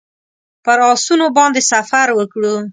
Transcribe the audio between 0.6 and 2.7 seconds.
پر آسونو باندې سفر وکړو.